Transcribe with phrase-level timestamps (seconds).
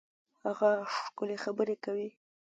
[0.45, 2.09] هغه ښکلي خبري کوي.